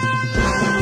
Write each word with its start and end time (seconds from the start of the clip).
Yeah. 0.00 0.77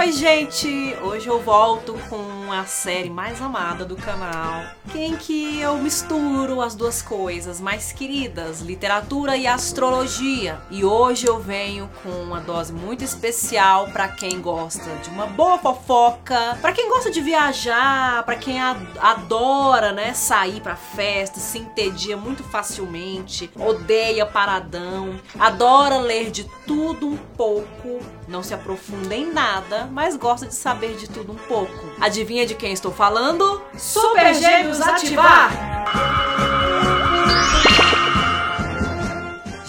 Oi, 0.00 0.12
gente! 0.12 0.96
Hoje 1.02 1.28
eu 1.28 1.42
volto 1.42 1.92
com 2.08 2.50
a 2.50 2.64
série 2.64 3.10
mais 3.10 3.38
amada 3.42 3.84
do 3.84 3.96
canal, 3.96 4.64
em 4.94 5.14
que 5.14 5.60
eu 5.60 5.76
misturo 5.76 6.62
as 6.62 6.74
duas 6.74 7.02
coisas 7.02 7.60
mais 7.60 7.92
queridas, 7.92 8.62
literatura 8.62 9.36
e 9.36 9.46
astrologia. 9.46 10.58
E 10.70 10.86
hoje 10.86 11.26
eu 11.26 11.38
venho 11.38 11.90
com 12.02 12.08
uma 12.08 12.40
dose 12.40 12.72
muito 12.72 13.04
especial 13.04 13.88
para 13.88 14.08
quem 14.08 14.40
gosta 14.40 14.90
de 15.02 15.10
uma 15.10 15.26
boa 15.26 15.58
fofoca, 15.58 16.56
para 16.62 16.72
quem 16.72 16.88
gosta 16.88 17.10
de 17.10 17.20
viajar, 17.20 18.22
para 18.24 18.36
quem 18.36 18.58
adora, 18.58 19.92
né, 19.92 20.14
sair 20.14 20.62
para 20.62 20.76
festa, 20.76 21.38
se 21.38 21.58
entedia 21.58 22.16
muito 22.16 22.42
facilmente, 22.42 23.50
odeia 23.54 24.24
paradão, 24.24 25.20
adora 25.38 25.98
ler 25.98 26.30
de 26.30 26.44
tudo 26.66 27.06
um 27.06 27.18
pouco, 27.36 28.00
não 28.30 28.42
se 28.42 28.54
aprofunda 28.54 29.14
em 29.14 29.30
nada, 29.30 29.88
mas 29.92 30.16
gosta 30.16 30.46
de 30.46 30.54
saber 30.54 30.96
de 30.96 31.08
tudo 31.08 31.32
um 31.32 31.36
pouco. 31.36 31.72
Adivinha 32.00 32.46
de 32.46 32.54
quem 32.54 32.72
estou 32.72 32.92
falando? 32.92 33.60
Super 33.76 34.34
Gêmeos 34.34 34.80
ativar! 34.80 36.19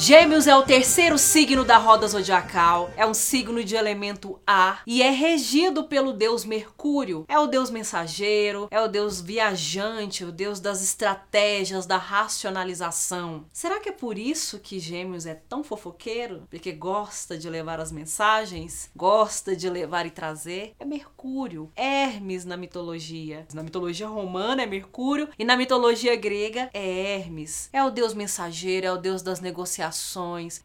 Gêmeos 0.03 0.47
é 0.47 0.55
o 0.55 0.63
terceiro 0.63 1.15
signo 1.15 1.63
da 1.63 1.77
roda 1.77 2.07
zodiacal, 2.07 2.89
é 2.97 3.05
um 3.05 3.13
signo 3.13 3.63
de 3.63 3.75
elemento 3.75 4.41
ar 4.47 4.81
e 4.87 5.03
é 5.03 5.11
regido 5.11 5.83
pelo 5.83 6.11
deus 6.11 6.43
Mercúrio. 6.43 7.23
É 7.27 7.37
o 7.37 7.45
deus 7.45 7.69
mensageiro, 7.69 8.67
é 8.71 8.81
o 8.81 8.87
deus 8.87 9.21
viajante, 9.21 10.25
o 10.25 10.31
deus 10.31 10.59
das 10.59 10.81
estratégias, 10.81 11.85
da 11.85 11.97
racionalização. 11.97 13.45
Será 13.53 13.79
que 13.79 13.89
é 13.89 13.91
por 13.91 14.17
isso 14.17 14.57
que 14.57 14.79
Gêmeos 14.79 15.27
é 15.27 15.35
tão 15.35 15.63
fofoqueiro? 15.63 16.47
Porque 16.49 16.71
gosta 16.71 17.37
de 17.37 17.47
levar 17.47 17.79
as 17.79 17.91
mensagens, 17.91 18.89
gosta 18.95 19.55
de 19.55 19.69
levar 19.69 20.07
e 20.07 20.09
trazer? 20.09 20.73
É 20.79 20.83
Mercúrio, 20.83 21.71
Hermes 21.75 22.43
na 22.43 22.57
mitologia. 22.57 23.45
Na 23.53 23.61
mitologia 23.61 24.07
romana 24.07 24.63
é 24.63 24.65
Mercúrio 24.65 25.29
e 25.37 25.45
na 25.45 25.55
mitologia 25.55 26.15
grega 26.15 26.71
é 26.73 27.19
Hermes. 27.19 27.69
É 27.71 27.83
o 27.83 27.91
deus 27.91 28.15
mensageiro, 28.15 28.87
é 28.87 28.91
o 28.91 28.97
deus 28.97 29.21
das 29.21 29.39
negociações 29.39 29.90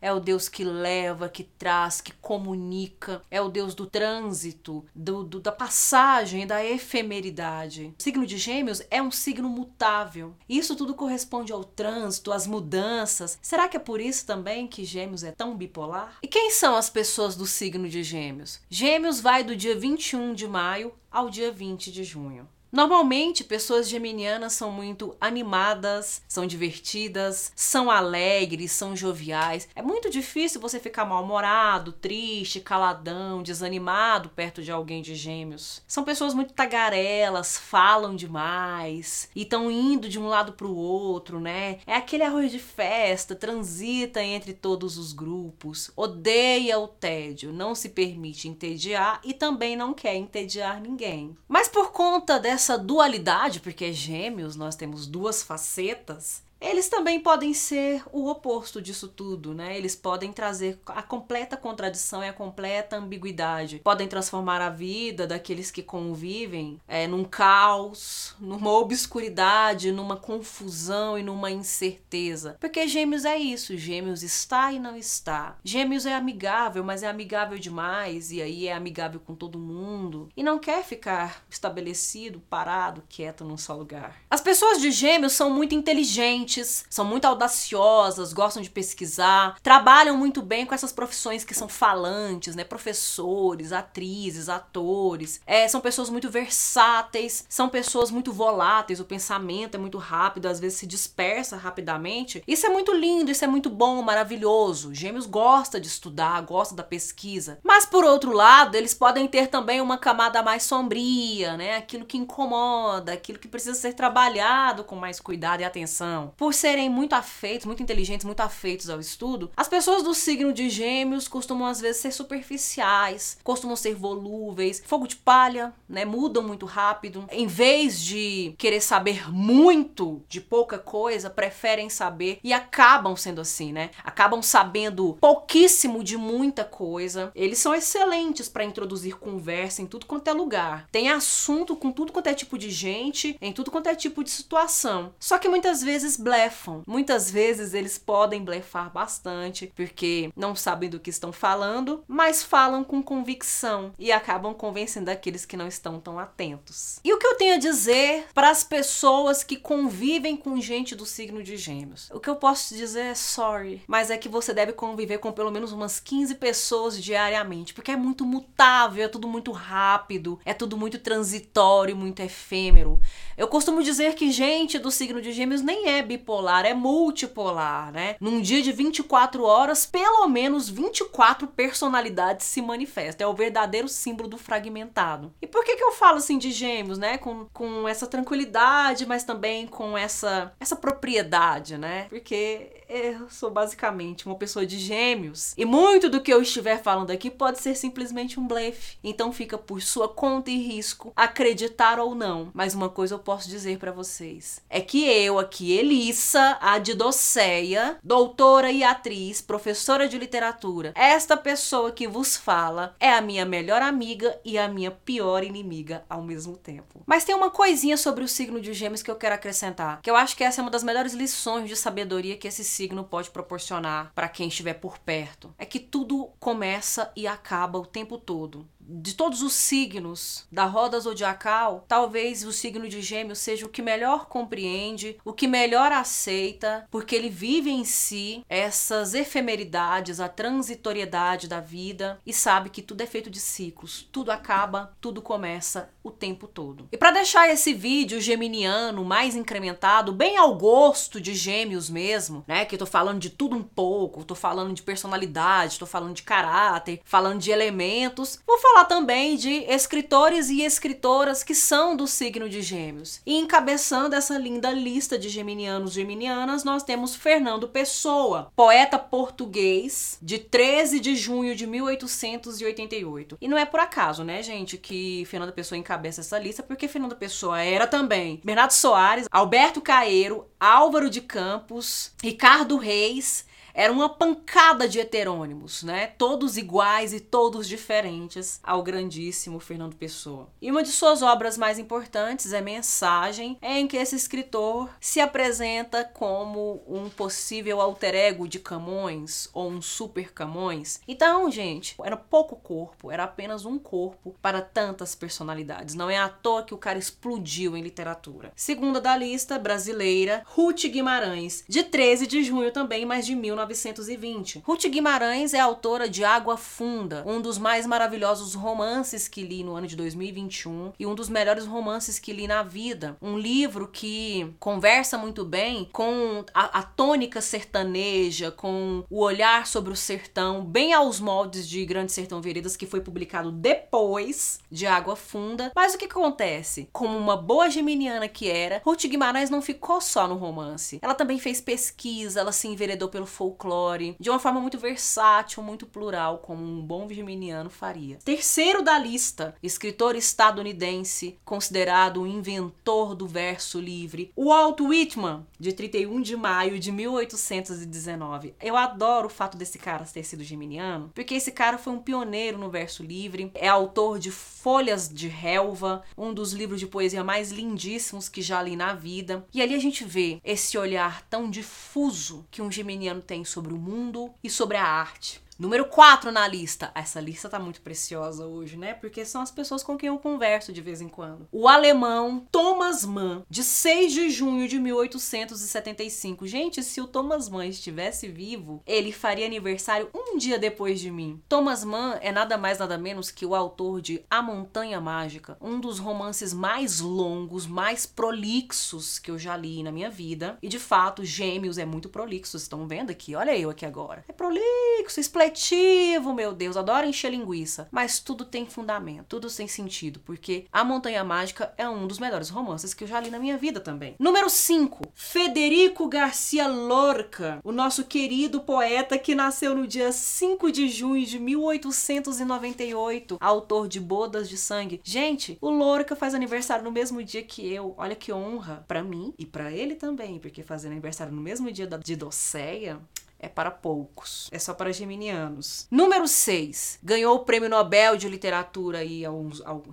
é 0.00 0.12
o 0.12 0.20
Deus 0.20 0.48
que 0.48 0.64
leva, 0.64 1.28
que 1.28 1.44
traz, 1.44 2.00
que 2.00 2.12
comunica, 2.12 3.22
é 3.30 3.40
o 3.40 3.48
Deus 3.48 3.74
do 3.74 3.86
trânsito, 3.86 4.84
do, 4.94 5.24
do, 5.24 5.40
da 5.40 5.52
passagem, 5.52 6.46
da 6.46 6.64
efemeridade. 6.64 7.94
O 7.98 8.02
signo 8.02 8.26
de 8.26 8.38
Gêmeos 8.38 8.82
é 8.90 9.02
um 9.02 9.10
signo 9.10 9.48
mutável. 9.48 10.34
Isso 10.48 10.76
tudo 10.76 10.94
corresponde 10.94 11.52
ao 11.52 11.64
trânsito, 11.64 12.32
às 12.32 12.46
mudanças. 12.46 13.38
Será 13.42 13.68
que 13.68 13.76
é 13.76 13.80
por 13.80 14.00
isso 14.00 14.26
também 14.26 14.66
que 14.66 14.84
Gêmeos 14.84 15.24
é 15.24 15.32
tão 15.32 15.56
bipolar? 15.56 16.16
E 16.22 16.28
quem 16.28 16.50
são 16.50 16.76
as 16.76 16.90
pessoas 16.90 17.36
do 17.36 17.46
signo 17.46 17.88
de 17.88 18.02
Gêmeos? 18.02 18.60
Gêmeos 18.68 19.20
vai 19.20 19.42
do 19.42 19.56
dia 19.56 19.76
21 19.76 20.34
de 20.34 20.46
maio 20.46 20.92
ao 21.10 21.30
dia 21.30 21.50
20 21.50 21.90
de 21.90 22.04
junho. 22.04 22.48
Normalmente, 22.72 23.44
pessoas 23.44 23.88
geminianas 23.88 24.52
são 24.52 24.70
muito 24.70 25.16
animadas, 25.20 26.20
são 26.28 26.46
divertidas, 26.46 27.52
são 27.54 27.90
alegres, 27.90 28.72
são 28.72 28.96
joviais. 28.96 29.68
É 29.74 29.80
muito 29.80 30.10
difícil 30.10 30.60
você 30.60 30.80
ficar 30.80 31.04
mal-humorado, 31.04 31.92
triste, 31.92 32.60
caladão, 32.60 33.42
desanimado 33.42 34.28
perto 34.30 34.62
de 34.62 34.72
alguém 34.72 35.00
de 35.00 35.14
gêmeos. 35.14 35.82
São 35.86 36.04
pessoas 36.04 36.34
muito 36.34 36.52
tagarelas, 36.52 37.56
falam 37.56 38.16
demais 38.16 39.30
e 39.34 39.42
estão 39.42 39.70
indo 39.70 40.08
de 40.08 40.18
um 40.18 40.26
lado 40.26 40.52
para 40.52 40.66
o 40.66 40.76
outro, 40.76 41.40
né? 41.40 41.78
É 41.86 41.94
aquele 41.94 42.24
arroz 42.24 42.50
de 42.50 42.58
festa, 42.58 43.34
transita 43.34 44.22
entre 44.22 44.52
todos 44.52 44.98
os 44.98 45.12
grupos, 45.12 45.90
odeia 45.96 46.78
o 46.78 46.88
tédio, 46.88 47.52
não 47.52 47.74
se 47.74 47.90
permite 47.90 48.48
entediar 48.48 49.20
e 49.24 49.32
também 49.32 49.76
não 49.76 49.94
quer 49.94 50.16
entediar 50.16 50.80
ninguém. 50.80 51.36
Mas 51.48 51.68
por 51.68 51.92
conta 51.92 52.38
dessa 52.38 52.55
essa 52.56 52.76
dualidade, 52.76 53.60
porque 53.60 53.92
gêmeos 53.92 54.56
nós 54.56 54.74
temos 54.74 55.06
duas 55.06 55.42
facetas, 55.42 56.42
eles 56.60 56.88
também 56.88 57.20
podem 57.20 57.52
ser 57.52 58.02
o 58.12 58.28
oposto 58.28 58.80
disso 58.80 59.08
tudo, 59.08 59.54
né? 59.54 59.76
Eles 59.76 59.94
podem 59.94 60.32
trazer 60.32 60.78
a 60.86 61.02
completa 61.02 61.56
contradição 61.56 62.24
e 62.24 62.28
a 62.28 62.32
completa 62.32 62.96
ambiguidade. 62.96 63.80
Podem 63.84 64.08
transformar 64.08 64.60
a 64.60 64.70
vida 64.70 65.26
daqueles 65.26 65.70
que 65.70 65.82
convivem 65.82 66.80
é, 66.88 67.06
num 67.06 67.24
caos, 67.24 68.34
numa 68.40 68.70
obscuridade, 68.70 69.92
numa 69.92 70.16
confusão 70.16 71.18
e 71.18 71.22
numa 71.22 71.50
incerteza. 71.50 72.56
Porque 72.58 72.88
Gêmeos 72.88 73.24
é 73.24 73.36
isso: 73.36 73.76
Gêmeos 73.76 74.22
está 74.22 74.72
e 74.72 74.78
não 74.78 74.96
está. 74.96 75.58
Gêmeos 75.62 76.06
é 76.06 76.14
amigável, 76.14 76.82
mas 76.82 77.02
é 77.02 77.08
amigável 77.08 77.58
demais, 77.58 78.32
e 78.32 78.40
aí 78.40 78.66
é 78.66 78.72
amigável 78.72 79.20
com 79.20 79.34
todo 79.34 79.58
mundo. 79.58 80.30
E 80.36 80.42
não 80.42 80.58
quer 80.58 80.82
ficar 80.82 81.44
estabelecido, 81.50 82.40
parado, 82.48 83.02
quieto 83.08 83.44
num 83.44 83.58
só 83.58 83.74
lugar. 83.74 84.22
As 84.30 84.40
pessoas 84.40 84.80
de 84.80 84.90
Gêmeos 84.90 85.34
são 85.34 85.50
muito 85.50 85.74
inteligentes 85.74 86.45
são 86.88 87.04
muito 87.04 87.24
audaciosas, 87.24 88.32
gostam 88.32 88.62
de 88.62 88.70
pesquisar, 88.70 89.58
trabalham 89.62 90.16
muito 90.16 90.42
bem 90.42 90.66
com 90.66 90.74
essas 90.74 90.92
profissões 90.92 91.44
que 91.44 91.54
são 91.54 91.68
falantes, 91.68 92.54
né? 92.54 92.64
Professores, 92.64 93.72
atrizes, 93.72 94.48
atores. 94.48 95.40
É, 95.46 95.66
são 95.68 95.80
pessoas 95.80 96.10
muito 96.10 96.30
versáteis, 96.30 97.44
são 97.48 97.68
pessoas 97.68 98.10
muito 98.10 98.32
voláteis, 98.32 99.00
o 99.00 99.04
pensamento 99.04 99.76
é 99.76 99.78
muito 99.78 99.98
rápido, 99.98 100.46
às 100.46 100.60
vezes 100.60 100.78
se 100.78 100.86
dispersa 100.86 101.56
rapidamente. 101.56 102.42
Isso 102.46 102.66
é 102.66 102.68
muito 102.68 102.92
lindo, 102.92 103.30
isso 103.30 103.44
é 103.44 103.48
muito 103.48 103.70
bom, 103.70 104.02
maravilhoso. 104.02 104.94
Gêmeos 104.94 105.26
gosta 105.26 105.80
de 105.80 105.88
estudar, 105.88 106.40
gosta 106.42 106.74
da 106.74 106.82
pesquisa. 106.82 107.58
Mas 107.62 107.84
por 107.86 108.04
outro 108.04 108.32
lado, 108.32 108.76
eles 108.76 108.94
podem 108.94 109.26
ter 109.26 109.48
também 109.48 109.80
uma 109.80 109.98
camada 109.98 110.42
mais 110.42 110.62
sombria, 110.62 111.56
né? 111.56 111.76
Aquilo 111.76 112.04
que 112.04 112.18
incomoda, 112.18 113.12
aquilo 113.12 113.38
que 113.38 113.48
precisa 113.48 113.74
ser 113.74 113.94
trabalhado 113.94 114.84
com 114.84 114.96
mais 114.96 115.20
cuidado 115.20 115.60
e 115.60 115.64
atenção 115.64 116.32
por 116.36 116.52
serem 116.54 116.88
muito 116.90 117.14
afeitos, 117.14 117.66
muito 117.66 117.82
inteligentes, 117.82 118.24
muito 118.24 118.40
afeitos 118.40 118.90
ao 118.90 119.00
estudo, 119.00 119.50
as 119.56 119.68
pessoas 119.68 120.02
do 120.02 120.14
signo 120.14 120.52
de 120.52 120.68
Gêmeos 120.68 121.28
costumam 121.28 121.66
às 121.66 121.80
vezes 121.80 122.02
ser 122.02 122.12
superficiais, 122.12 123.38
costumam 123.42 123.76
ser 123.76 123.94
volúveis, 123.94 124.82
fogo 124.84 125.06
de 125.06 125.16
palha, 125.16 125.72
né? 125.88 126.04
Mudam 126.04 126.42
muito 126.42 126.66
rápido. 126.66 127.26
Em 127.30 127.46
vez 127.46 128.00
de 128.00 128.54
querer 128.58 128.80
saber 128.80 129.30
muito 129.32 130.22
de 130.28 130.40
pouca 130.40 130.78
coisa, 130.78 131.30
preferem 131.30 131.88
saber 131.88 132.38
e 132.42 132.52
acabam 132.52 133.16
sendo 133.16 133.40
assim, 133.40 133.72
né? 133.72 133.90
Acabam 134.04 134.42
sabendo 134.42 135.16
pouquíssimo 135.20 136.04
de 136.04 136.16
muita 136.16 136.64
coisa. 136.64 137.32
Eles 137.34 137.58
são 137.58 137.74
excelentes 137.74 138.48
para 138.48 138.64
introduzir 138.64 139.16
conversa 139.16 139.82
em 139.82 139.86
tudo 139.86 140.06
quanto 140.06 140.28
é 140.28 140.32
lugar. 140.32 140.86
Tem 140.90 141.08
assunto 141.08 141.76
com 141.76 141.90
tudo 141.90 142.12
quanto 142.12 142.28
é 142.28 142.34
tipo 142.34 142.58
de 142.58 142.70
gente, 142.70 143.36
em 143.40 143.52
tudo 143.52 143.70
quanto 143.70 143.88
é 143.88 143.94
tipo 143.94 144.22
de 144.22 144.30
situação. 144.30 145.14
Só 145.18 145.38
que 145.38 145.48
muitas 145.48 145.82
vezes 145.82 146.16
blefam. 146.26 146.82
Muitas 146.88 147.30
vezes 147.30 147.72
eles 147.72 147.96
podem 147.96 148.42
blefar 148.42 148.90
bastante 148.90 149.72
porque 149.76 150.28
não 150.34 150.56
sabem 150.56 150.90
do 150.90 150.98
que 150.98 151.08
estão 151.08 151.30
falando, 151.30 152.02
mas 152.08 152.42
falam 152.42 152.82
com 152.82 153.00
convicção 153.00 153.92
e 153.96 154.10
acabam 154.10 154.52
convencendo 154.52 155.08
aqueles 155.08 155.46
que 155.46 155.56
não 155.56 155.68
estão 155.68 156.00
tão 156.00 156.18
atentos. 156.18 156.98
E 157.04 157.12
o 157.12 157.18
que 157.18 157.26
eu 157.28 157.36
tenho 157.36 157.54
a 157.54 157.58
dizer 157.58 158.26
para 158.34 158.50
as 158.50 158.64
pessoas 158.64 159.44
que 159.44 159.56
convivem 159.56 160.36
com 160.36 160.60
gente 160.60 160.96
do 160.96 161.06
signo 161.06 161.44
de 161.44 161.56
Gêmeos? 161.56 162.10
O 162.10 162.18
que 162.18 162.28
eu 162.28 162.34
posso 162.34 162.74
dizer 162.74 163.02
é 163.02 163.14
sorry, 163.14 163.82
mas 163.86 164.10
é 164.10 164.18
que 164.18 164.28
você 164.28 164.52
deve 164.52 164.72
conviver 164.72 165.18
com 165.18 165.30
pelo 165.30 165.52
menos 165.52 165.70
umas 165.70 166.00
15 166.00 166.34
pessoas 166.34 167.00
diariamente, 167.00 167.72
porque 167.72 167.92
é 167.92 167.96
muito 167.96 168.24
mutável, 168.24 169.04
é 169.04 169.08
tudo 169.08 169.28
muito 169.28 169.52
rápido, 169.52 170.40
é 170.44 170.52
tudo 170.52 170.76
muito 170.76 170.98
transitório, 170.98 171.94
muito 171.94 172.18
efêmero. 172.18 172.98
Eu 173.36 173.46
costumo 173.46 173.80
dizer 173.80 174.14
que 174.14 174.32
gente 174.32 174.76
do 174.76 174.90
signo 174.90 175.22
de 175.22 175.30
Gêmeos 175.30 175.62
nem 175.62 175.88
é 175.88 176.02
bipolar, 176.16 176.64
é 176.64 176.74
multipolar, 176.74 177.92
né? 177.92 178.16
Num 178.20 178.40
dia 178.40 178.62
de 178.62 178.72
24 178.72 179.44
horas, 179.44 179.86
pelo 179.86 180.26
menos 180.26 180.68
24 180.68 181.46
personalidades 181.48 182.46
se 182.46 182.60
manifestam. 182.60 183.26
É 183.26 183.30
o 183.30 183.34
verdadeiro 183.34 183.88
símbolo 183.88 184.28
do 184.28 184.38
fragmentado. 184.38 185.32
E 185.40 185.46
por 185.46 185.64
que 185.64 185.76
que 185.76 185.84
eu 185.84 185.92
falo 185.92 186.18
assim 186.18 186.38
de 186.38 186.50
Gêmeos, 186.50 186.98
né? 186.98 187.18
Com, 187.18 187.46
com 187.52 187.88
essa 187.88 188.06
tranquilidade, 188.06 189.06
mas 189.06 189.24
também 189.24 189.66
com 189.66 189.96
essa 189.96 190.52
essa 190.58 190.76
propriedade, 190.76 191.76
né? 191.76 192.06
Porque 192.08 192.76
eu 192.88 193.28
sou 193.28 193.50
basicamente 193.50 194.26
uma 194.26 194.36
pessoa 194.36 194.64
de 194.64 194.78
Gêmeos 194.78 195.54
e 195.56 195.64
muito 195.64 196.08
do 196.08 196.20
que 196.20 196.32
eu 196.32 196.40
estiver 196.40 196.80
falando 196.80 197.10
aqui 197.10 197.30
pode 197.30 197.60
ser 197.60 197.74
simplesmente 197.74 198.38
um 198.38 198.46
blefe. 198.46 198.96
Então 199.02 199.32
fica 199.32 199.58
por 199.58 199.82
sua 199.82 200.08
conta 200.08 200.50
e 200.50 200.58
risco 200.58 201.12
acreditar 201.16 201.98
ou 201.98 202.14
não. 202.14 202.50
Mas 202.54 202.74
uma 202.74 202.88
coisa 202.88 203.14
eu 203.14 203.18
posso 203.18 203.48
dizer 203.48 203.78
para 203.78 203.92
vocês 203.92 204.62
é 204.70 204.80
que 204.80 205.04
eu 205.04 205.38
aqui, 205.38 205.72
Eli 205.72 206.05
Larissa, 206.06 206.56
a 206.60 206.78
Didoceia, 206.78 207.98
doutora 208.00 208.70
e 208.70 208.84
atriz, 208.84 209.42
professora 209.42 210.06
de 210.06 210.16
literatura. 210.16 210.92
Esta 210.94 211.36
pessoa 211.36 211.90
que 211.90 212.06
vos 212.06 212.36
fala 212.36 212.94
é 213.00 213.12
a 213.12 213.20
minha 213.20 213.44
melhor 213.44 213.82
amiga 213.82 214.38
e 214.44 214.56
a 214.56 214.68
minha 214.68 214.92
pior 214.92 215.42
inimiga 215.42 216.04
ao 216.08 216.22
mesmo 216.22 216.56
tempo. 216.56 217.02
Mas 217.04 217.24
tem 217.24 217.34
uma 217.34 217.50
coisinha 217.50 217.96
sobre 217.96 218.22
o 218.22 218.28
signo 218.28 218.60
de 218.60 218.72
Gêmeos 218.72 219.02
que 219.02 219.10
eu 219.10 219.16
quero 219.16 219.34
acrescentar, 219.34 220.00
que 220.00 220.08
eu 220.08 220.14
acho 220.14 220.36
que 220.36 220.44
essa 220.44 220.60
é 220.60 220.62
uma 220.62 220.70
das 220.70 220.84
melhores 220.84 221.12
lições 221.12 221.68
de 221.68 221.74
sabedoria 221.74 222.36
que 222.36 222.46
esse 222.46 222.62
signo 222.62 223.02
pode 223.02 223.30
proporcionar 223.30 224.12
para 224.14 224.28
quem 224.28 224.46
estiver 224.46 224.74
por 224.74 225.00
perto. 225.00 225.52
É 225.58 225.64
que 225.64 225.80
tudo 225.80 226.30
começa 226.38 227.10
e 227.16 227.26
acaba 227.26 227.80
o 227.80 227.86
tempo 227.86 228.16
todo 228.16 228.64
de 228.88 229.14
todos 229.14 229.42
os 229.42 229.52
signos 229.52 230.46
da 230.50 230.64
roda 230.64 230.98
zodiacal, 231.00 231.84
talvez 231.88 232.44
o 232.44 232.52
signo 232.52 232.88
de 232.88 233.02
Gêmeos 233.02 233.38
seja 233.38 233.66
o 233.66 233.68
que 233.68 233.82
melhor 233.82 234.26
compreende, 234.26 235.18
o 235.24 235.32
que 235.32 235.46
melhor 235.46 235.92
aceita, 235.92 236.86
porque 236.90 237.14
ele 237.14 237.28
vive 237.28 237.70
em 237.70 237.84
si 237.84 238.44
essas 238.48 239.14
efemeridades, 239.14 240.20
a 240.20 240.28
transitoriedade 240.28 241.48
da 241.48 241.60
vida 241.60 242.20
e 242.24 242.32
sabe 242.32 242.70
que 242.70 242.82
tudo 242.82 243.00
é 243.00 243.06
feito 243.06 243.28
de 243.28 243.40
ciclos, 243.40 244.08
tudo 244.12 244.30
acaba, 244.30 244.96
tudo 245.00 245.20
começa 245.20 245.90
o 246.02 246.10
tempo 246.10 246.46
todo. 246.46 246.88
E 246.92 246.96
para 246.96 247.10
deixar 247.10 247.48
esse 247.48 247.74
vídeo 247.74 248.20
geminiano 248.20 249.04
mais 249.04 249.34
incrementado, 249.34 250.12
bem 250.12 250.36
ao 250.36 250.54
gosto 250.56 251.20
de 251.20 251.34
Gêmeos 251.34 251.90
mesmo, 251.90 252.44
né, 252.46 252.64
que 252.64 252.74
eu 252.74 252.78
tô 252.78 252.86
falando 252.86 253.18
de 253.18 253.30
tudo 253.30 253.56
um 253.56 253.62
pouco, 253.62 254.24
tô 254.24 254.34
falando 254.34 254.72
de 254.72 254.82
personalidade, 254.82 255.78
tô 255.78 255.86
falando 255.86 256.14
de 256.14 256.22
caráter, 256.22 257.00
falando 257.04 257.40
de 257.40 257.50
elementos, 257.50 258.38
vou 258.46 258.58
falar 258.58 258.75
falar 258.76 258.84
também 258.84 259.36
de 259.36 259.64
escritores 259.70 260.50
e 260.50 260.60
escritoras 260.60 261.42
que 261.42 261.54
são 261.54 261.96
do 261.96 262.06
signo 262.06 262.46
de 262.46 262.60
Gêmeos. 262.60 263.22
E 263.24 263.38
encabeçando 263.38 264.14
essa 264.14 264.36
linda 264.36 264.70
lista 264.70 265.18
de 265.18 265.30
geminianos 265.30 265.92
e 265.92 265.94
geminianas, 265.94 266.62
nós 266.62 266.82
temos 266.82 267.16
Fernando 267.16 267.68
Pessoa, 267.68 268.52
poeta 268.54 268.98
português, 268.98 270.18
de 270.20 270.38
13 270.38 271.00
de 271.00 271.16
junho 271.16 271.56
de 271.56 271.66
1888. 271.66 273.38
E 273.40 273.48
não 273.48 273.56
é 273.56 273.64
por 273.64 273.80
acaso, 273.80 274.22
né, 274.22 274.42
gente, 274.42 274.76
que 274.76 275.24
Fernando 275.24 275.54
Pessoa 275.54 275.78
encabeça 275.78 276.20
essa 276.20 276.38
lista, 276.38 276.62
porque 276.62 276.86
Fernando 276.86 277.16
Pessoa 277.16 277.62
era 277.62 277.86
também 277.86 278.42
Bernardo 278.44 278.72
Soares, 278.72 279.26
Alberto 279.30 279.80
Caeiro, 279.80 280.46
Álvaro 280.60 281.08
de 281.08 281.22
Campos, 281.22 282.12
Ricardo 282.22 282.76
Reis 282.76 283.46
era 283.76 283.92
uma 283.92 284.08
pancada 284.08 284.88
de 284.88 284.98
heterônimos, 284.98 285.82
né? 285.82 286.06
Todos 286.06 286.56
iguais 286.56 287.12
e 287.12 287.20
todos 287.20 287.68
diferentes 287.68 288.58
ao 288.62 288.82
grandíssimo 288.82 289.60
Fernando 289.60 289.94
Pessoa. 289.94 290.48
E 290.62 290.70
uma 290.70 290.82
de 290.82 290.88
suas 290.88 291.20
obras 291.20 291.58
mais 291.58 291.78
importantes 291.78 292.54
é 292.54 292.62
Mensagem, 292.62 293.58
em 293.60 293.86
que 293.86 293.98
esse 293.98 294.16
escritor 294.16 294.88
se 294.98 295.20
apresenta 295.20 296.04
como 296.04 296.82
um 296.88 297.10
possível 297.10 297.78
alter 297.82 298.14
ego 298.14 298.48
de 298.48 298.58
Camões 298.58 299.50
ou 299.52 299.68
um 299.68 299.82
super 299.82 300.32
Camões. 300.32 301.00
Então, 301.06 301.50
gente, 301.50 301.96
era 302.02 302.16
pouco 302.16 302.56
corpo, 302.56 303.12
era 303.12 303.24
apenas 303.24 303.66
um 303.66 303.78
corpo 303.78 304.34
para 304.40 304.62
tantas 304.62 305.14
personalidades. 305.14 305.94
Não 305.94 306.08
é 306.08 306.16
à 306.16 306.30
toa 306.30 306.62
que 306.62 306.72
o 306.72 306.78
cara 306.78 306.98
explodiu 306.98 307.76
em 307.76 307.82
literatura. 307.82 308.52
Segunda 308.56 309.02
da 309.02 309.14
lista 309.14 309.58
brasileira, 309.58 310.42
Ruth 310.46 310.86
Guimarães, 310.86 311.62
de 311.68 311.82
13 311.82 312.26
de 312.26 312.42
junho 312.42 312.72
também, 312.72 313.04
mas 313.04 313.26
de 313.26 313.34
19 313.34 313.65
1920. 313.66 314.62
Ruth 314.64 314.86
Guimarães 314.86 315.52
é 315.52 315.60
autora 315.60 316.08
de 316.08 316.24
Água 316.24 316.56
Funda, 316.56 317.22
um 317.26 317.40
dos 317.40 317.58
mais 317.58 317.86
maravilhosos 317.86 318.54
romances 318.54 319.28
que 319.28 319.42
li 319.42 319.62
no 319.62 319.74
ano 319.74 319.86
de 319.86 319.96
2021 319.96 320.92
e 320.98 321.06
um 321.06 321.14
dos 321.14 321.28
melhores 321.28 321.66
romances 321.66 322.18
que 322.18 322.32
li 322.32 322.46
na 322.46 322.62
vida. 322.62 323.16
Um 323.20 323.38
livro 323.38 323.88
que 323.88 324.54
conversa 324.58 325.18
muito 325.18 325.44
bem 325.44 325.88
com 325.92 326.44
a, 326.54 326.78
a 326.78 326.82
tônica 326.82 327.40
sertaneja, 327.40 328.50
com 328.50 329.04
o 329.10 329.20
olhar 329.20 329.66
sobre 329.66 329.92
o 329.92 329.96
sertão, 329.96 330.64
bem 330.64 330.92
aos 330.92 331.20
moldes 331.20 331.68
de 331.68 331.84
Grande 331.84 332.12
Sertão 332.12 332.40
Veredas, 332.40 332.76
que 332.76 332.86
foi 332.86 333.00
publicado 333.00 333.50
depois 333.50 334.60
de 334.70 334.86
Água 334.86 335.16
Funda. 335.16 335.72
Mas 335.74 335.94
o 335.94 335.98
que 335.98 336.04
acontece? 336.06 336.88
Como 336.92 337.16
uma 337.16 337.36
boa 337.36 337.68
geminiana 337.68 338.28
que 338.28 338.48
era, 338.48 338.80
Ruth 338.84 339.06
Guimarães 339.06 339.50
não 339.50 339.60
ficou 339.60 340.00
só 340.00 340.28
no 340.28 340.36
romance. 340.36 340.98
Ela 341.02 341.14
também 341.14 341.38
fez 341.38 341.60
pesquisa, 341.60 342.40
ela 342.40 342.52
se 342.52 342.68
enveredou 342.68 343.08
pelo 343.08 343.26
folclore 343.26 343.55
folclore, 343.56 344.16
de 344.20 344.28
uma 344.28 344.38
forma 344.38 344.60
muito 344.60 344.78
versátil, 344.78 345.62
muito 345.62 345.86
plural, 345.86 346.38
como 346.38 346.62
um 346.62 346.80
bom 346.82 347.06
virginiano 347.06 347.70
faria. 347.70 348.18
Terceiro 348.24 348.82
da 348.82 348.98
lista, 348.98 349.54
escritor 349.62 350.14
estadunidense, 350.14 351.38
considerado 351.44 352.22
o 352.22 352.26
inventor 352.26 353.14
do 353.14 353.26
verso 353.26 353.80
livre, 353.80 354.30
Walt 354.36 354.80
Whitman, 354.80 355.46
de 355.58 355.72
31 355.72 356.20
de 356.20 356.36
maio 356.36 356.78
de 356.78 356.92
1819. 356.92 358.54
Eu 358.62 358.76
adoro 358.76 359.26
o 359.26 359.30
fato 359.30 359.56
desse 359.56 359.78
cara 359.78 360.04
ter 360.04 360.24
sido 360.24 360.44
geminiano, 360.44 361.10
porque 361.14 361.34
esse 361.34 361.52
cara 361.52 361.78
foi 361.78 361.92
um 361.92 362.02
pioneiro 362.02 362.58
no 362.58 362.70
verso 362.70 363.02
livre, 363.02 363.50
é 363.54 363.68
autor 363.68 364.18
de 364.18 364.30
Folhas 364.30 365.08
de 365.08 365.28
Relva, 365.28 366.02
um 366.16 366.32
dos 366.32 366.52
livros 366.52 366.80
de 366.80 366.86
poesia 366.86 367.24
mais 367.24 367.50
lindíssimos 367.50 368.28
que 368.28 368.42
já 368.42 368.62
li 368.62 368.76
na 368.76 368.94
vida. 368.94 369.46
E 369.52 369.62
ali 369.62 369.74
a 369.74 369.78
gente 369.78 370.04
vê 370.04 370.40
esse 370.44 370.76
olhar 370.78 371.22
tão 371.28 371.50
difuso 371.50 372.46
que 372.50 372.62
um 372.62 372.70
geminiano 372.70 373.20
tem 373.20 373.44
sobre 373.44 373.72
o 373.72 373.78
mundo 373.78 374.32
e 374.42 374.50
sobre 374.50 374.76
a 374.76 374.84
arte. 374.84 375.45
Número 375.58 375.86
4 375.86 376.30
na 376.30 376.46
lista. 376.46 376.92
Essa 376.94 377.18
lista 377.18 377.48
tá 377.48 377.58
muito 377.58 377.80
preciosa 377.80 378.46
hoje, 378.46 378.76
né? 378.76 378.92
Porque 378.92 379.24
são 379.24 379.40
as 379.40 379.50
pessoas 379.50 379.82
com 379.82 379.96
quem 379.96 380.08
eu 380.08 380.18
converso 380.18 380.70
de 380.70 380.82
vez 380.82 381.00
em 381.00 381.08
quando. 381.08 381.48
O 381.50 381.66
alemão 381.66 382.46
Thomas 382.52 383.06
Mann, 383.06 383.42
de 383.48 383.64
6 383.64 384.12
de 384.12 384.28
junho 384.28 384.68
de 384.68 384.78
1875. 384.78 386.46
Gente, 386.46 386.82
se 386.82 387.00
o 387.00 387.06
Thomas 387.06 387.48
Mann 387.48 387.64
estivesse 387.64 388.28
vivo, 388.28 388.82
ele 388.86 389.10
faria 389.12 389.46
aniversário 389.46 390.10
um 390.14 390.36
dia 390.36 390.58
depois 390.58 391.00
de 391.00 391.10
mim. 391.10 391.40
Thomas 391.48 391.82
Mann 391.82 392.18
é 392.20 392.30
nada 392.30 392.58
mais 392.58 392.78
nada 392.78 392.98
menos 392.98 393.30
que 393.30 393.46
o 393.46 393.54
autor 393.54 394.02
de 394.02 394.22
A 394.30 394.42
Montanha 394.42 395.00
Mágica, 395.00 395.56
um 395.58 395.80
dos 395.80 395.98
romances 395.98 396.52
mais 396.52 397.00
longos, 397.00 397.66
mais 397.66 398.04
prolixos 398.04 399.18
que 399.18 399.30
eu 399.30 399.38
já 399.38 399.56
li 399.56 399.82
na 399.82 399.90
minha 399.90 400.10
vida. 400.10 400.58
E 400.62 400.68
de 400.68 400.78
fato, 400.78 401.24
Gêmeos 401.24 401.78
é 401.78 401.86
muito 401.86 402.10
prolixo, 402.10 402.58
estão 402.58 402.86
vendo 402.86 403.08
aqui? 403.08 403.34
Olha 403.34 403.56
eu 403.56 403.70
aqui 403.70 403.86
agora. 403.86 404.22
É 404.28 404.34
prolixo, 404.34 405.18
expletivo 405.18 405.45
coletivo, 405.46 406.34
meu 406.34 406.52
Deus, 406.52 406.76
adoro 406.76 407.06
encher 407.06 407.30
linguiça. 407.30 407.88
Mas 407.92 408.18
tudo 408.18 408.44
tem 408.44 408.66
fundamento, 408.66 409.26
tudo 409.28 409.48
tem 409.48 409.68
sentido, 409.68 410.20
porque 410.20 410.66
A 410.72 410.82
Montanha 410.82 411.22
Mágica 411.22 411.72
é 411.76 411.88
um 411.88 412.06
dos 412.06 412.18
melhores 412.18 412.48
romances 412.48 412.92
que 412.92 413.04
eu 413.04 413.08
já 413.08 413.20
li 413.20 413.30
na 413.30 413.38
minha 413.38 413.56
vida 413.56 413.78
também. 413.80 414.16
Número 414.18 414.50
5, 414.50 415.12
Federico 415.14 416.08
Garcia 416.08 416.66
Lorca, 416.66 417.60
o 417.62 417.70
nosso 417.70 418.04
querido 418.04 418.60
poeta 418.60 419.16
que 419.16 419.34
nasceu 419.34 419.74
no 419.74 419.86
dia 419.86 420.10
5 420.10 420.72
de 420.72 420.88
junho 420.88 421.24
de 421.24 421.38
1898, 421.38 423.36
autor 423.40 423.86
de 423.86 424.00
Bodas 424.00 424.48
de 424.48 424.56
Sangue. 424.56 425.00
Gente, 425.04 425.56
o 425.60 425.70
Lorca 425.70 426.16
faz 426.16 426.34
aniversário 426.34 426.84
no 426.84 426.90
mesmo 426.90 427.22
dia 427.22 427.42
que 427.42 427.72
eu. 427.72 427.94
Olha 427.96 428.16
que 428.16 428.32
honra 428.32 428.84
para 428.88 429.02
mim 429.02 429.32
e 429.38 429.46
para 429.46 429.70
ele 429.70 429.94
também, 429.94 430.40
porque 430.40 430.62
fazer 430.62 430.88
aniversário 430.88 431.32
no 431.32 431.40
mesmo 431.40 431.70
dia 431.70 431.86
da 431.86 431.96
Didoceia 431.96 433.00
é 433.38 433.48
para 433.48 433.70
poucos. 433.70 434.48
É 434.50 434.58
só 434.58 434.74
para 434.74 434.92
geminianos. 434.92 435.86
Número 435.90 436.26
6. 436.26 437.00
Ganhou 437.02 437.36
o 437.36 437.44
Prêmio 437.44 437.68
Nobel 437.68 438.16
de 438.16 438.28
Literatura 438.28 438.98
aí 438.98 439.22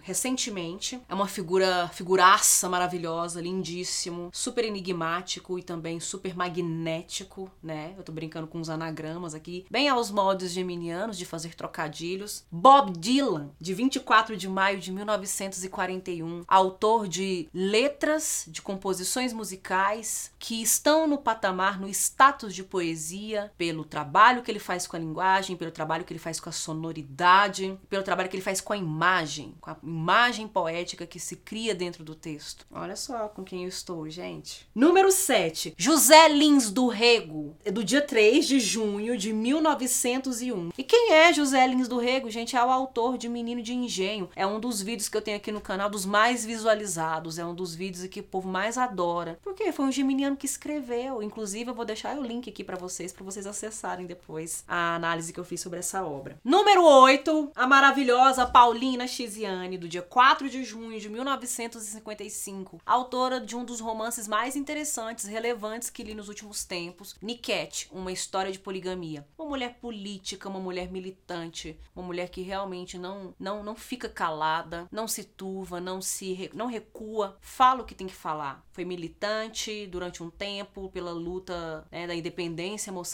recentemente. 0.01 1.01
É 1.07 1.13
uma 1.13 1.27
figura, 1.27 1.89
figuraça 1.89 2.69
maravilhosa, 2.69 3.41
lindíssimo, 3.41 4.29
super 4.31 4.65
enigmático 4.65 5.59
e 5.59 5.63
também 5.63 5.99
super 5.99 6.35
magnético, 6.35 7.51
né? 7.61 7.93
Eu 7.97 8.03
tô 8.03 8.11
brincando 8.11 8.47
com 8.47 8.59
uns 8.59 8.69
anagramas 8.69 9.33
aqui, 9.33 9.65
bem 9.69 9.89
aos 9.89 10.09
moldes 10.09 10.51
geminianos 10.51 11.17
de 11.17 11.25
fazer 11.25 11.55
trocadilhos. 11.55 12.45
Bob 12.51 12.97
Dylan, 12.97 13.51
de 13.59 13.73
24 13.73 14.37
de 14.37 14.47
maio 14.47 14.79
de 14.79 14.91
1941, 14.91 16.43
autor 16.47 17.07
de 17.07 17.49
letras, 17.53 18.45
de 18.47 18.61
composições 18.61 19.33
musicais 19.33 20.31
que 20.39 20.61
estão 20.61 21.07
no 21.07 21.17
patamar, 21.17 21.79
no 21.79 21.87
status 21.87 22.53
de 22.53 22.63
poesia 22.63 23.32
pelo 23.57 23.83
trabalho 23.83 24.41
que 24.41 24.51
ele 24.51 24.59
faz 24.59 24.87
com 24.87 24.95
a 24.95 24.99
linguagem, 24.99 25.55
pelo 25.55 25.71
trabalho 25.71 26.03
que 26.03 26.13
ele 26.13 26.19
faz 26.19 26.39
com 26.39 26.49
a 26.49 26.51
sonoridade, 26.51 27.77
pelo 27.89 28.03
trabalho 28.03 28.29
que 28.29 28.35
ele 28.35 28.43
faz 28.43 28.61
com 28.61 28.73
a 28.73 28.77
imagem, 28.77 29.53
com 29.59 29.69
a 29.69 29.77
imagem 29.83 30.47
poética 30.47 31.05
que 31.05 31.19
se 31.19 31.35
cria 31.37 31.75
dentro 31.75 32.03
do 32.03 32.15
texto. 32.15 32.65
Olha 32.71 32.95
só 32.95 33.27
com 33.27 33.43
quem 33.43 33.63
eu 33.63 33.69
estou, 33.69 34.09
gente. 34.09 34.67
Número 34.73 35.11
7. 35.11 35.73
José 35.77 36.27
Lins 36.29 36.71
do 36.71 36.87
Rego, 36.87 37.55
é 37.63 37.71
do 37.71 37.83
dia 37.83 38.01
3 38.01 38.47
de 38.47 38.59
junho 38.59 39.17
de 39.17 39.33
1901. 39.33 40.69
E 40.77 40.83
quem 40.83 41.13
é 41.13 41.33
José 41.33 41.65
Lins 41.67 41.87
do 41.87 41.97
Rego, 41.97 42.29
gente? 42.29 42.55
É 42.55 42.63
o 42.63 42.69
autor 42.69 43.17
de 43.17 43.29
Menino 43.29 43.61
de 43.61 43.73
Engenho. 43.73 44.29
É 44.35 44.45
um 44.45 44.59
dos 44.59 44.81
vídeos 44.81 45.09
que 45.09 45.17
eu 45.17 45.21
tenho 45.21 45.37
aqui 45.37 45.51
no 45.51 45.61
canal 45.61 45.89
dos 45.89 46.05
mais 46.05 46.45
visualizados. 46.45 47.37
É 47.37 47.45
um 47.45 47.55
dos 47.55 47.75
vídeos 47.75 48.07
que 48.07 48.19
o 48.19 48.23
povo 48.23 48.49
mais 48.49 48.77
adora. 48.77 49.39
Porque 49.41 49.71
foi 49.71 49.85
um 49.85 49.91
geminiano 49.91 50.35
que 50.35 50.45
escreveu. 50.45 51.21
Inclusive, 51.21 51.69
eu 51.69 51.75
vou 51.75 51.85
deixar 51.85 52.17
o 52.17 52.23
link 52.23 52.49
aqui 52.49 52.63
para 52.63 52.77
vocês 52.77 53.11
para 53.23 53.31
vocês 53.31 53.47
acessarem 53.47 54.05
depois 54.05 54.65
a 54.67 54.95
análise 54.95 55.31
que 55.31 55.39
eu 55.39 55.45
fiz 55.45 55.61
sobre 55.61 55.79
essa 55.79 56.03
obra. 56.03 56.37
Número 56.43 56.83
8, 56.83 57.51
a 57.55 57.65
maravilhosa 57.65 58.45
Paulina 58.45 59.07
Chiziane, 59.07 59.77
do 59.77 59.87
dia 59.87 60.01
4 60.01 60.49
de 60.49 60.63
junho 60.63 60.99
de 60.99 61.09
1955, 61.09 62.81
autora 62.85 63.39
de 63.39 63.55
um 63.55 63.63
dos 63.63 63.79
romances 63.79 64.27
mais 64.27 64.57
interessantes, 64.57 65.25
relevantes 65.25 65.89
que 65.89 66.03
li 66.03 66.13
nos 66.13 66.27
últimos 66.27 66.65
tempos, 66.65 67.15
Niket, 67.21 67.87
uma 67.91 68.11
história 68.11 68.51
de 68.51 68.59
poligamia. 68.59 69.25
Uma 69.37 69.47
mulher 69.47 69.77
política, 69.79 70.49
uma 70.49 70.59
mulher 70.59 70.91
militante, 70.91 71.79
uma 71.95 72.05
mulher 72.05 72.29
que 72.29 72.41
realmente 72.41 72.97
não 72.97 73.33
não 73.39 73.63
não 73.63 73.75
fica 73.75 74.09
calada, 74.09 74.87
não 74.91 75.07
se 75.07 75.23
turva, 75.23 75.79
não 75.79 76.01
se 76.01 76.49
não 76.53 76.67
recua, 76.67 77.37
fala 77.39 77.83
o 77.83 77.85
que 77.85 77.95
tem 77.95 78.07
que 78.07 78.13
falar. 78.13 78.65
Foi 78.73 78.83
militante 78.83 79.87
durante 79.87 80.21
um 80.21 80.29
tempo 80.29 80.89
pela 80.89 81.11
luta 81.11 81.87
né, 81.89 82.05
da 82.05 82.15
independência 82.15 82.91
moçambicana 82.91 83.12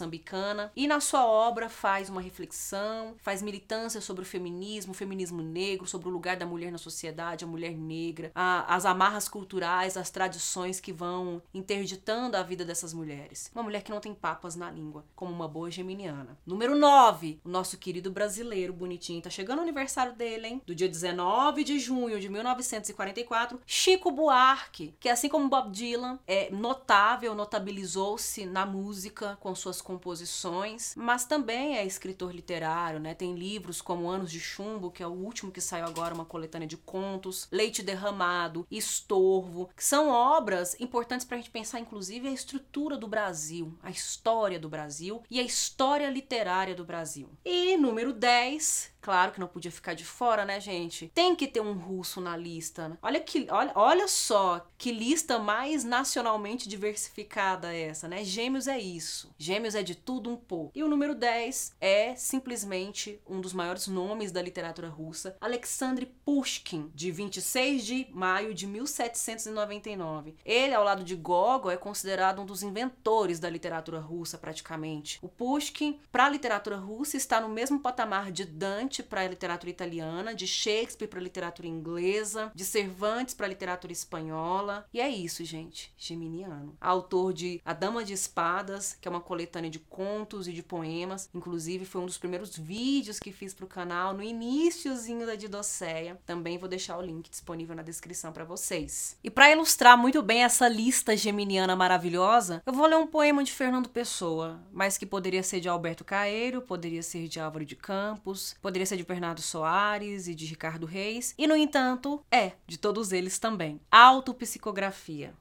e 0.75 0.87
na 0.87 0.99
sua 0.99 1.25
obra 1.25 1.69
faz 1.69 2.09
uma 2.09 2.21
reflexão, 2.21 3.15
faz 3.17 3.41
militância 3.41 4.01
sobre 4.01 4.23
o 4.23 4.25
feminismo, 4.25 4.91
o 4.91 4.95
feminismo 4.95 5.41
negro, 5.41 5.87
sobre 5.87 6.07
o 6.07 6.11
lugar 6.11 6.37
da 6.37 6.45
mulher 6.45 6.71
na 6.71 6.77
sociedade, 6.77 7.43
a 7.43 7.47
mulher 7.47 7.75
negra, 7.75 8.31
a, 8.33 8.73
as 8.73 8.85
amarras 8.85 9.27
culturais, 9.27 9.97
as 9.97 10.09
tradições 10.09 10.79
que 10.79 10.93
vão 10.93 11.41
interditando 11.53 12.37
a 12.37 12.43
vida 12.43 12.63
dessas 12.63 12.93
mulheres. 12.93 13.51
Uma 13.53 13.63
mulher 13.63 13.83
que 13.83 13.91
não 13.91 13.99
tem 13.99 14.13
papas 14.13 14.55
na 14.55 14.71
língua, 14.71 15.05
como 15.15 15.31
uma 15.31 15.47
boa 15.47 15.71
geminiana. 15.71 16.37
Número 16.45 16.75
9, 16.75 17.41
o 17.43 17.49
nosso 17.49 17.77
querido 17.77 18.11
brasileiro 18.11 18.73
bonitinho, 18.73 19.21
tá 19.21 19.29
chegando 19.29 19.59
o 19.59 19.63
aniversário 19.63 20.13
dele, 20.13 20.47
hein? 20.47 20.61
Do 20.65 20.75
dia 20.75 20.87
19 20.87 21.63
de 21.63 21.79
junho 21.79 22.19
de 22.19 22.29
1944, 22.29 23.59
Chico 23.65 24.11
Buarque, 24.11 24.93
que 24.99 25.09
assim 25.09 25.29
como 25.29 25.49
Bob 25.49 25.71
Dylan, 25.71 26.19
é 26.27 26.49
notável, 26.51 27.35
notabilizou-se 27.35 28.45
na 28.45 28.65
música 28.65 29.37
com 29.39 29.53
suas 29.55 29.81
composições, 29.89 30.93
mas 30.95 31.25
também 31.25 31.75
é 31.75 31.83
escritor 31.83 32.31
literário, 32.31 32.99
né? 32.99 33.15
Tem 33.15 33.33
livros 33.33 33.81
como 33.81 34.07
Anos 34.07 34.31
de 34.31 34.39
Chumbo, 34.39 34.91
que 34.91 35.01
é 35.01 35.07
o 35.07 35.11
último 35.11 35.51
que 35.51 35.59
saiu 35.59 35.85
agora, 35.85 36.13
uma 36.13 36.25
coletânea 36.25 36.67
de 36.67 36.77
contos, 36.77 37.47
Leite 37.51 37.81
Derramado, 37.81 38.67
Estorvo, 38.69 39.67
que 39.75 39.83
são 39.83 40.09
obras 40.09 40.79
importantes 40.79 41.25
para 41.25 41.37
a 41.37 41.39
gente 41.39 41.49
pensar, 41.49 41.79
inclusive, 41.79 42.27
a 42.27 42.31
estrutura 42.31 42.95
do 42.95 43.07
Brasil, 43.07 43.75
a 43.81 43.89
história 43.89 44.59
do 44.59 44.69
Brasil 44.69 45.23
e 45.27 45.39
a 45.39 45.43
história 45.43 46.07
literária 46.07 46.75
do 46.75 46.85
Brasil. 46.85 47.27
E 47.43 47.75
número 47.75 48.13
10, 48.13 48.99
Claro 49.01 49.31
que 49.31 49.39
não 49.39 49.47
podia 49.47 49.71
ficar 49.71 49.93
de 49.93 50.03
fora, 50.03 50.43
né, 50.43 50.59
gente? 50.59 51.09
Tem 51.13 51.35
que 51.35 51.47
ter 51.47 51.61
um 51.61 51.73
russo 51.73 52.19
na 52.19 52.35
lista. 52.35 52.89
Né? 52.89 52.97
Olha 53.01 53.19
que, 53.19 53.47
olha, 53.49 53.71
olha 53.75 54.07
só 54.07 54.67
que 54.77 54.91
lista 54.91 55.39
mais 55.39 55.83
nacionalmente 55.83 56.67
diversificada 56.67 57.73
essa, 57.73 58.07
né? 58.07 58.23
Gêmeos 58.23 58.67
é 58.67 58.77
isso. 58.77 59.33
Gêmeos 59.37 59.73
é 59.75 59.78
de 59.83 59.95
tudo 59.95 60.29
um 60.29 60.35
pouco. 60.35 60.71
E 60.75 60.83
o 60.83 60.87
número 60.87 61.15
10 61.15 61.75
é 61.79 62.15
simplesmente 62.15 63.21
um 63.27 63.41
dos 63.41 63.53
maiores 63.53 63.87
nomes 63.87 64.31
da 64.31 64.41
literatura 64.41 64.89
russa, 64.89 65.35
Alexandre 65.41 66.05
Pushkin, 66.25 66.91
de 66.93 67.11
26 67.11 67.85
de 67.85 68.07
maio 68.11 68.53
de 68.53 68.67
1799. 68.67 70.35
Ele, 70.45 70.73
ao 70.73 70.83
lado 70.83 71.03
de 71.03 71.15
Gogol, 71.15 71.71
é 71.71 71.77
considerado 71.77 72.41
um 72.41 72.45
dos 72.45 72.63
inventores 72.63 73.39
da 73.39 73.49
literatura 73.49 73.99
russa, 73.99 74.37
praticamente. 74.37 75.19
O 75.21 75.27
Pushkin, 75.27 75.99
para 76.11 76.25
a 76.25 76.29
literatura 76.29 76.77
russa, 76.77 77.17
está 77.17 77.39
no 77.41 77.49
mesmo 77.49 77.79
patamar 77.79 78.31
de 78.31 78.45
Dante 78.45 79.01
para 79.03 79.21
a 79.21 79.27
literatura 79.27 79.69
italiana, 79.69 80.33
de 80.33 80.47
Shakespeare 80.47 81.07
para 81.07 81.19
a 81.19 81.23
literatura 81.23 81.67
inglesa, 81.67 82.51
de 82.53 82.65
Cervantes 82.65 83.33
para 83.33 83.45
a 83.45 83.49
literatura 83.49 83.93
espanhola. 83.93 84.87
E 84.93 84.99
é 84.99 85.09
isso, 85.09 85.43
gente. 85.43 85.93
Geminiano. 85.97 86.77
Autor 86.79 87.33
de 87.33 87.61
A 87.63 87.73
Dama 87.73 88.03
de 88.03 88.13
Espadas, 88.13 88.97
que 88.99 89.07
é 89.07 89.11
uma 89.11 89.21
coletânea 89.21 89.68
de 89.69 89.79
contos 89.79 90.47
e 90.47 90.53
de 90.53 90.63
poemas. 90.63 91.29
Inclusive, 91.33 91.85
foi 91.85 92.01
um 92.01 92.05
dos 92.05 92.17
primeiros 92.17 92.57
vídeos 92.57 93.19
que 93.19 93.31
fiz 93.31 93.53
para 93.53 93.65
o 93.65 93.67
canal 93.67 94.13
no 94.13 94.23
iníciozinho 94.23 95.25
da 95.25 95.35
Didocéia. 95.35 96.19
Também 96.25 96.57
vou 96.57 96.69
deixar 96.69 96.97
o 96.97 97.01
link 97.01 97.29
disponível 97.29 97.75
na 97.75 97.83
descrição 97.83 98.31
para 98.31 98.43
vocês. 98.43 99.17
E 99.23 99.29
para 99.29 99.51
ilustrar 99.51 99.97
muito 99.97 100.21
bem 100.21 100.43
essa 100.43 100.67
lista 100.67 101.15
geminiana 101.15 101.75
maravilhosa, 101.75 102.61
eu 102.65 102.73
vou 102.73 102.87
ler 102.87 102.97
um 102.97 103.07
poema 103.07 103.43
de 103.43 103.51
Fernando 103.51 103.89
Pessoa, 103.89 104.59
mas 104.71 104.97
que 104.97 105.05
poderia 105.05 105.43
ser 105.43 105.59
de 105.59 105.69
Alberto 105.69 106.03
Caeiro, 106.03 106.61
poderia 106.61 107.03
ser 107.03 107.27
de 107.27 107.39
Álvaro 107.39 107.65
de 107.65 107.75
Campos, 107.75 108.55
poderia 108.61 108.85
ser 108.85 108.97
de 108.97 109.03
Bernardo 109.03 109.41
Soares 109.41 110.27
e 110.27 110.35
de 110.35 110.45
Ricardo 110.45 110.85
Reis, 110.85 111.33
e 111.37 111.47
no 111.47 111.55
entanto, 111.55 112.23
é 112.31 112.53
de 112.67 112.77
todos 112.77 113.11
eles 113.11 113.39
também. 113.39 113.79
Autopsicografia. 113.91 115.33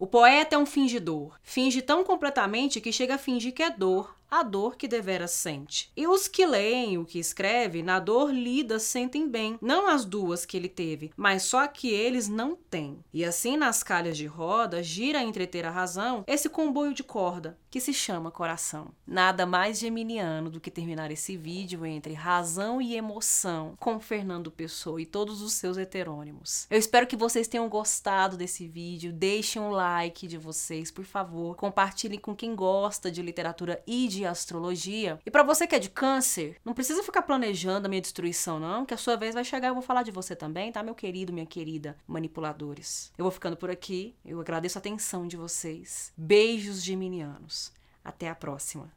O 0.00 0.06
poeta 0.06 0.56
é 0.56 0.58
um 0.58 0.64
fingidor. 0.64 1.38
Finge 1.42 1.82
tão 1.82 2.02
completamente 2.02 2.80
que 2.80 2.90
chega 2.90 3.16
a 3.16 3.18
fingir 3.18 3.52
que 3.52 3.62
é 3.62 3.68
dor, 3.68 4.16
a 4.30 4.42
dor 4.42 4.76
que 4.76 4.86
deveras 4.86 5.32
sente. 5.32 5.90
E 5.96 6.06
os 6.06 6.28
que 6.28 6.46
leem 6.46 6.98
o 6.98 7.04
que 7.04 7.18
escreve, 7.18 7.82
na 7.82 7.98
dor 7.98 8.32
lida 8.32 8.78
sentem 8.78 9.28
bem, 9.28 9.58
não 9.60 9.88
as 9.88 10.04
duas 10.04 10.46
que 10.46 10.56
ele 10.56 10.68
teve, 10.68 11.12
mas 11.16 11.42
só 11.42 11.66
que 11.66 11.90
eles 11.90 12.28
não 12.28 12.54
têm. 12.54 13.02
E 13.12 13.24
assim 13.24 13.56
nas 13.56 13.82
calhas 13.82 14.16
de 14.16 14.26
roda 14.26 14.82
gira 14.82 15.18
a 15.18 15.24
entreter 15.24 15.64
a 15.64 15.70
razão 15.70 16.24
esse 16.26 16.48
comboio 16.48 16.94
de 16.94 17.02
corda, 17.02 17.58
que 17.70 17.80
se 17.80 17.92
chama 17.92 18.30
coração. 18.30 18.88
Nada 19.06 19.46
mais 19.46 19.78
geminiano 19.78 20.50
do 20.50 20.60
que 20.60 20.70
terminar 20.70 21.10
esse 21.10 21.36
vídeo 21.36 21.84
entre 21.84 22.12
razão 22.14 22.80
e 22.80 22.96
emoção 22.96 23.74
com 23.78 24.00
Fernando 24.00 24.50
Pessoa 24.50 25.00
e 25.00 25.06
todos 25.06 25.42
os 25.42 25.52
seus 25.52 25.76
heterônimos. 25.76 26.66
Eu 26.70 26.78
espero 26.78 27.06
que 27.06 27.16
vocês 27.16 27.48
tenham 27.48 27.68
gostado 27.68 28.36
desse 28.36 28.66
vídeo, 28.66 29.12
deixem 29.12 29.60
um 29.60 29.70
like 29.70 30.26
de 30.26 30.38
vocês, 30.38 30.90
por 30.90 31.04
favor, 31.04 31.56
compartilhem 31.56 32.18
com 32.18 32.34
quem 32.34 32.54
gosta 32.54 33.10
de 33.10 33.22
literatura 33.22 33.82
e 33.86 34.08
de 34.08 34.19
de 34.20 34.26
astrologia. 34.26 35.18
E 35.24 35.30
para 35.30 35.42
você 35.42 35.66
que 35.66 35.74
é 35.74 35.78
de 35.78 35.88
câncer, 35.88 36.56
não 36.64 36.74
precisa 36.74 37.02
ficar 37.02 37.22
planejando 37.22 37.86
a 37.86 37.88
minha 37.88 38.00
destruição, 38.00 38.60
não, 38.60 38.84
que 38.84 38.94
a 38.94 38.98
sua 38.98 39.16
vez 39.16 39.34
vai 39.34 39.44
chegar 39.44 39.68
e 39.68 39.70
eu 39.70 39.74
vou 39.74 39.82
falar 39.82 40.02
de 40.02 40.10
você 40.10 40.36
também, 40.36 40.70
tá, 40.70 40.82
meu 40.82 40.94
querido, 40.94 41.32
minha 41.32 41.46
querida, 41.46 41.96
manipuladores. 42.06 43.12
Eu 43.16 43.24
vou 43.24 43.32
ficando 43.32 43.56
por 43.56 43.70
aqui, 43.70 44.14
eu 44.24 44.40
agradeço 44.40 44.76
a 44.76 44.80
atenção 44.80 45.26
de 45.26 45.36
vocês. 45.36 46.12
Beijos 46.16 46.82
geminianos. 46.82 47.72
Até 48.04 48.28
a 48.28 48.34
próxima. 48.34 48.90